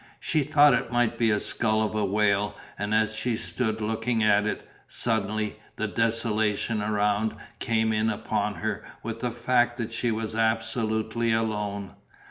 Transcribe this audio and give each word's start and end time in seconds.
She 0.19 0.41
thought 0.41 0.73
it 0.73 0.91
might 0.91 1.15
be 1.19 1.29
the 1.29 1.39
skull 1.39 1.83
of 1.83 1.93
a 1.93 2.03
whale 2.03 2.57
and 2.75 2.91
as 2.91 3.13
she 3.13 3.37
stood 3.37 3.81
looking 3.81 4.23
at 4.23 4.47
it, 4.47 4.67
suddenly, 4.87 5.57
the 5.75 5.87
desolation 5.87 6.81
around 6.81 7.35
came 7.59 7.93
in 7.93 8.09
upon 8.09 8.55
her 8.55 8.83
with 9.03 9.19
the 9.19 9.29
fact 9.29 9.77
that 9.77 9.93
she 9.93 10.09
was 10.09 10.33
absolutely 10.35 11.31
alone. 11.31 11.91